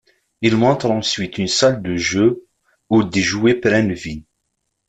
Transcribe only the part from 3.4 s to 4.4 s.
prennent vie.